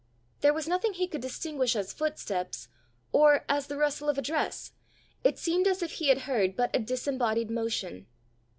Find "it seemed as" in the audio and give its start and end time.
5.23-5.83